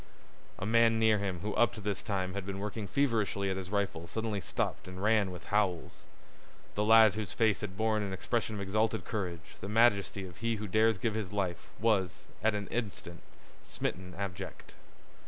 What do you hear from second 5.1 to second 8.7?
with howls. A lad whose face had borne an expression of